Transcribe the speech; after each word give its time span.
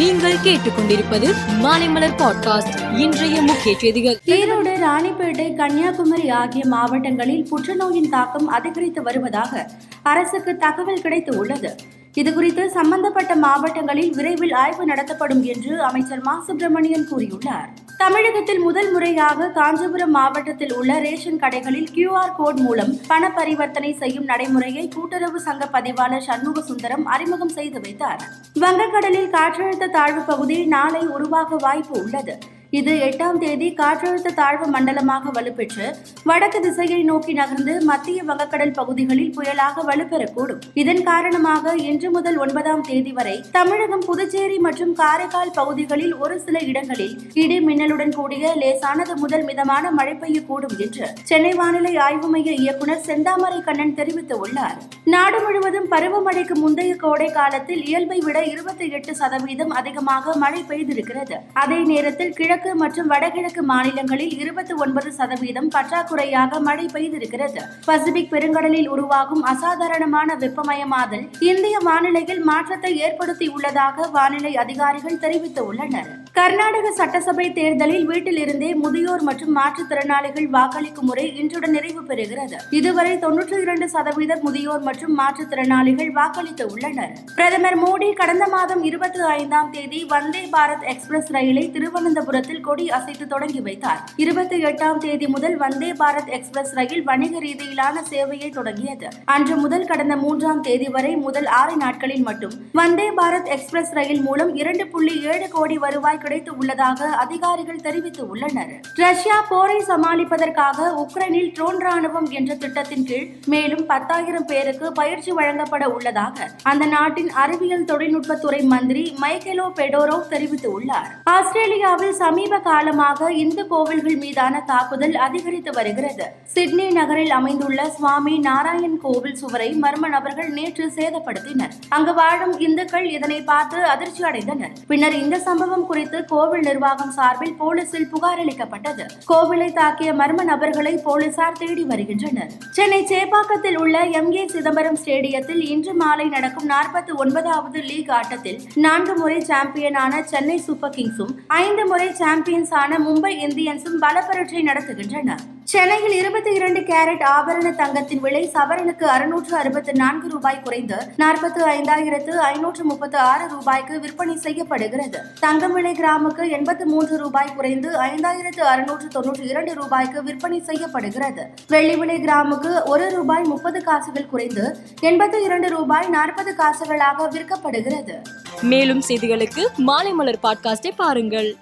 நீங்கள் 0.00 0.36
கேட்டுக்கொண்டிருப்பது 0.36 1.34
மாலைமலர் 1.62 2.16
பாட்காஸ்ட் 2.16 2.98
இன்றைய 2.98 3.42
முக்கிய 3.42 3.78
செய்திகள். 3.78 4.20
ஈரோடு 4.26 4.86
ராணிப்பேட்டை 4.86 5.56
கன்னியாகுமரி 5.56 6.28
ஆகிய 6.28 6.66
மாவட்டங்களில் 6.66 7.46
புற்றுநோயின் 7.50 8.08
தாக்கம் 8.08 8.48
அதிகரித்து 8.48 9.02
வருவதாக 9.02 9.70
அரசுக்கு 10.02 10.56
தகவல் 10.56 11.00
கிடைத்து 11.00 11.38
உள்ளது. 11.38 11.76
இதுகுறித்து 12.18 12.66
சம்பந்தப்பட்ட 12.66 13.36
மாவட்டங்களில் 13.36 14.14
விரைவில் 14.14 14.52
ஆய்வு 14.52 14.84
நடத்தப்படும் 14.84 15.42
என்று 15.42 15.82
அமைச்சர் 15.82 16.22
மா. 16.22 16.42
சுப்பிரமணியன் 16.46 17.08
கூறியுள்ளார். 17.10 17.68
தமிழகத்தில் 18.02 18.60
முதல் 18.66 18.90
முறையாக 18.92 19.46
காஞ்சிபுரம் 19.56 20.14
மாவட்டத்தில் 20.16 20.72
உள்ள 20.76 20.92
ரேஷன் 21.06 21.40
கடைகளில் 21.42 21.90
கியூஆர் 21.94 22.32
கோட் 22.38 22.60
மூலம் 22.66 22.92
பண 23.08 23.22
பரிவர்த்தனை 23.38 23.90
செய்யும் 24.02 24.28
நடைமுறையை 24.30 24.84
கூட்டுறவு 24.94 25.40
சங்க 25.46 25.66
பதிவாளர் 25.74 26.24
சண்முக 26.28 26.62
சுந்தரம் 26.68 27.04
அறிமுகம் 27.14 27.52
செய்து 27.56 27.80
வைத்தார். 27.80 28.22
வங்கக்கடலில் 28.62 29.30
காற்றழுத்த 29.36 29.90
தாழ்வு 29.98 30.22
பகுதி 30.30 30.58
நாளை 30.76 31.02
உருவாக 31.16 31.58
வாய்ப்பு 31.66 31.94
உள்ளது. 32.04 32.36
இது 32.78 32.92
எட்டாம் 33.06 33.38
தேதி 33.42 33.68
காற்றழுத்த 33.78 34.32
தாழ்வு 34.34 34.66
மண்டலமாக 34.66 35.30
வலுப்பெற்று 35.36 35.86
வடக்கு 36.28 36.58
திசையை 36.60 37.02
நோக்கி 37.02 37.32
நகர்ந்து 37.32 37.72
மத்திய 37.88 38.22
வங்கக்கடல் 38.28 38.74
பகுதிகளில் 38.76 39.32
புயலாக 39.36 39.84
வலுப்பெறக்கூடும். 39.88 40.60
இதன் 40.74 41.02
காரணமாக 41.02 41.74
இன்று 41.76 42.10
முதல் 42.10 42.36
ஒன்பதாம் 42.36 42.80
தேதி 42.80 43.12
வரை 43.12 43.34
தமிழகம் 43.56 44.04
புதுச்சேரி 44.06 44.58
மற்றும் 44.58 44.92
காரைக்கால் 44.92 45.50
பகுதிகளில் 45.50 46.14
ஒரு 46.14 46.40
சில 46.40 46.58
இடங்களில் 46.58 47.16
இடி 47.34 47.58
மின்னலுடன் 47.60 48.14
கூடிய 48.18 48.52
லேசானது 48.54 49.16
முதல் 49.16 49.44
மிதமான 49.44 49.90
மழை 49.90 50.14
பெய்யக்கூடும் 50.22 50.76
என்று 50.86 51.08
சென்னை 51.22 51.52
வானிலை 51.52 51.96
ஆய்வு 51.96 52.28
மைய 52.28 52.52
இயக்குநர் 52.52 53.04
செந்தாமரை 53.08 53.60
கண்ணன் 53.62 53.96
தெரிவித்துள்ளார். 53.96 54.78
நாடு 55.04 55.40
முழுவதும் 55.40 55.90
பருவமழைக்கு 55.90 56.54
முந்தைய 56.54 56.94
கோடை 56.96 57.28
காலத்தில் 57.32 57.84
இயல்பை 57.84 58.20
விட 58.20 58.38
இருபத்தி 58.44 58.88
எட்டு 58.90 59.14
சதவீதம் 59.16 59.70
அதிகமாக 59.70 60.36
மழை 60.36 60.62
பெய்திருக்கிறது. 60.68 61.36
அதே 61.52 61.82
நேரத்தில் 61.82 62.32
கிழக்கு 62.32 62.58
மற்றும் 62.68 63.06
வடகிழக்கு 63.06 63.62
மாநிலங்களில் 63.62 64.38
இருபத்தி 64.38 64.72
ஒன்பது 64.72 65.12
சதவீதம் 65.12 65.70
பற்றாக்குறையாக 65.70 66.60
மழை 66.60 66.86
பெய்திருக்கிறது. 66.92 67.60
பசிபிக் 67.84 68.32
பெருங்கடலில் 68.32 68.88
உருவாகும் 68.88 69.42
அசாதாரணமான 69.42 70.34
வெப்பமயமாதல் 70.34 71.28
இந்திய 71.40 71.78
வானிலையில் 71.84 72.42
மாற்றத்தை 72.42 73.02
ஏற்படுத்தியுள்ளதாக 73.02 74.10
வானிலை 74.10 74.56
அதிகாரிகள் 74.56 75.22
தெரிவித்துள்ளனர். 75.22 76.19
கர்நாடக 76.34 76.90
சட்டசபை 76.90 77.52
தேர்தலில் 77.52 78.04
வீட்டில் 78.06 78.38
இருந்தே 78.38 78.74
முதியோர் 78.74 79.22
மற்றும் 79.28 79.56
மாற்றுத்திறனாளிகள் 79.56 80.46
வாக்களிக்கும் 80.50 81.06
முறை 81.06 81.24
இன்றுடன் 81.40 81.74
நிறைவு 81.76 82.02
பெறுகிறது. 82.08 82.56
இதுவரை 82.70 83.14
தொன்னூற்றி 83.16 83.56
இரண்டு 83.60 83.88
சதவீத 83.88 84.38
முதியோர் 84.42 84.84
மற்றும் 84.88 85.18
மாற்றுத்திறனாளிகள் 85.18 86.12
வாக்களித்து 86.12 86.64
உள்ளனர். 86.72 87.12
பிரதமர் 87.34 87.78
மோடி 87.84 88.12
கடந்த 88.12 88.46
மாதம் 88.46 88.82
இருபத்தி 88.82 89.20
ஐந்தாம் 89.20 89.70
தேதி 89.70 90.04
வந்தே 90.04 90.42
பாரத் 90.52 90.86
எக்ஸ்பிரஸ் 90.92 91.30
ரயிலை 91.30 91.64
திருவனந்தபுரத்தில் 91.70 92.60
கொடி 92.60 92.86
அசைத்து 92.90 93.26
தொடங்கி 93.26 93.60
வைத்தார். 93.60 94.00
இருபத்தி 94.16 94.64
எட்டாம் 94.64 94.98
தேதி 94.98 95.26
முதல் 95.26 95.56
வந்தே 95.56 95.90
பாரத் 95.92 96.32
எக்ஸ்பிரஸ் 96.38 96.74
ரயில் 96.74 97.04
வணிக 97.04 97.40
ரீதியிலான 97.46 97.96
சேவையை 98.12 98.50
தொடங்கியது. 98.50 99.08
அன்று 99.24 99.56
முதல் 99.56 99.86
கடந்த 99.86 100.16
மூன்றாம் 100.16 100.60
தேதி 100.60 100.88
வரை 100.88 101.16
முதல் 101.16 101.46
ஆறு 101.60 101.76
நாட்களில் 101.76 102.22
மட்டும் 102.22 102.56
வந்தே 102.72 103.10
பாரத் 103.10 103.52
எக்ஸ்பிரஸ் 103.58 103.94
ரயில் 104.00 104.22
மூலம் 104.22 104.54
இரண்டு 104.54 104.86
புள்ளி 104.86 105.16
ஏழு 105.34 105.48
கோடி 105.48 105.78
வருவாய் 105.78 106.18
கிடைத்து 106.24 106.52
உள்ளதாக 106.56 107.08
அதிகாரிகள் 107.24 107.84
தெரிவித்து 107.86 108.22
உள்ளனர். 108.32 108.72
ரஷ்யா 109.02 109.38
போரை 109.48 109.78
சமாளிப்பதற்காக 109.88 110.88
உக்ரைனில் 111.02 111.52
ட்ரோன் 111.56 111.80
ராணுவம் 111.86 112.28
என்ற 112.38 112.54
திட்டத்தின் 112.62 113.06
கீழ் 113.10 113.28
மேலும் 113.52 113.84
பத்தாயிரம் 113.86 114.48
பேருக்கு 114.50 114.86
பயிற்சி 115.00 115.30
வழங்கப்பட 115.38 115.84
உள்ளதாக 115.96 116.48
அந்த 116.70 116.84
நாட்டின் 116.94 117.30
அறிவியல் 117.44 117.88
தொழில்நுட்பத்துறை 117.90 118.60
மந்திரி 118.72 119.04
மைக்கேலோ 119.22 119.66
பெடோரோவ் 119.78 120.30
தெரிவித்துள்ளார் 120.32 121.08
ஆஸ்திரேலியாவில் 121.36 122.16
சமீப 122.22 122.60
காலமாக 122.68 123.30
இந்து 123.44 123.62
கோவில்கள் 123.72 124.18
மீதான 124.24 124.62
தாக்குதல் 124.72 125.16
அதிகரித்து 125.26 125.72
வருகிறது. 125.78 126.26
சிட்னி 126.54 126.86
நகரில் 126.98 127.34
அமைந்துள்ள 127.38 127.80
சுவாமி 127.96 128.34
நாராயண் 128.48 128.98
கோவில் 129.04 129.38
சுவரை 129.42 129.68
மர்ம 129.82 130.08
நபர்கள் 130.14 130.50
நேற்று 130.58 130.86
சேதப்படுத்தினர். 130.96 131.74
அங்கு 131.96 132.12
வாழும் 132.14 132.54
இந்துக்கள் 132.66 133.06
இதனை 133.16 133.38
பார்த்து 133.50 133.78
அதிர்ச்சி 133.92 134.22
அடைந்தனர் 134.30 134.74
பின்னர் 134.90 135.16
இந்த 135.22 135.36
சம்பவம் 135.46 135.86
குறித்து 135.90 136.09
குறித்து 136.10 136.36
கோவில் 136.36 136.60
நிர்வாகம் 136.60 137.10
சார்பில் 137.10 137.54
போலீசில் 137.54 138.08
புகார் 138.08 138.38
அளிக்கப்பட்டது. 138.38 139.04
கோவிலை 139.28 139.68
தாக்கிய 139.78 140.10
மர்ம 140.20 140.44
நபர்களை 140.44 140.96
போலீசார் 141.04 141.58
தேடி 141.58 141.84
வருகின்றனர். 141.84 142.50
சென்னை 142.70 143.00
சேப்பாக்கத்தில் 143.10 143.78
உள்ள 143.78 143.98
எம். 144.18 144.32
ஏ. 144.32 144.46
சிதம்பரம் 144.46 144.98
ஸ்டேடியத்தில் 145.04 145.62
இன்று 145.74 145.94
மாலை 145.94 146.26
நடக்கும் 146.28 146.68
நாற்பத்தி 146.68 147.14
ஒன்பதாவது 147.14 147.80
லீக் 147.80 148.10
ஆட்டத்தில் 148.10 148.60
நான்கு 148.74 149.14
முறை 149.14 149.38
சாம்பியனான 149.40 150.22
சென்னை 150.22 150.58
சூப்பர் 150.58 150.94
கிங்ஸும் 150.96 151.32
ஐந்து 151.46 151.86
முறை 151.86 152.08
சாம்பியன்ஸான 152.08 153.00
மும்பை 153.06 153.34
இந்தியன்ஸும் 153.46 153.98
பலப்பரட்சை 154.00 154.62
நடத்துகின்றனர். 154.62 155.44
சென்னையில் 155.64 156.12
இருபத்தி 156.12 156.50
இரண்டு 156.50 156.80
கேரட் 156.80 157.22
ஆபரண 157.24 157.68
தங்கத்தின் 157.74 158.20
விலை 158.20 158.50
சவரனுக்கு 158.54 159.04
அறுநூற்று 159.04 159.56
அறுபத்தி 159.56 159.92
நான்கு 159.92 160.28
ரூபாய் 160.28 160.60
குறைந்து 160.64 160.96
நாற்பத்தி 161.18 161.60
ஐந்தாயிரத்து 161.74 162.32
ஐநூற்று 162.52 162.84
முப்பத்தி 162.84 163.18
ஆறு 163.18 163.48
ரூபாய்க்கு 163.48 164.00
விற்பனை 164.00 164.36
செய்யப்படுகிறது. 164.36 165.18
தங்கம் 165.40 165.72
விலை 165.72 165.92
கிராமுக்கு 166.00 166.44
எண்பத்தி 166.56 166.84
மூன்று 166.84 167.16
ரூபாய் 167.16 167.52
குறைந்து 167.54 167.90
ஐந்தாயிரத்து 168.00 168.60
அறுநூற்று 168.60 169.20
தொன்னூற்றி 169.20 169.40
இரண்டு 169.40 169.74
ரூபாய்க்கு 169.74 170.22
விற்பனை 170.22 170.60
செய்யப்படுகிறது. 170.60 171.46
வெள்ளி 171.68 171.96
விலை 171.96 172.16
கிராமுக்கு 172.16 172.84
ஒரு 172.84 173.10
ரூபாய் 173.10 173.42
முப்பது 173.42 173.84
காசுகள் 173.84 174.26
குறைந்து 174.26 174.76
எண்பத்தி 175.02 175.42
இரண்டு 175.42 175.68
ரூபாய் 175.68 176.08
நாற்பது 176.08 176.54
காசுகளாக 176.58 177.28
விற்கப்படுகிறது. 177.28 178.16
மேலும் 178.62 179.02
செய்திகளுக்கு 179.08 179.66
மாலை 179.76 180.12
மலர் 180.12 180.38
பாட்காஸ்டை 180.42 180.90
பாருங்கள். 180.96 181.56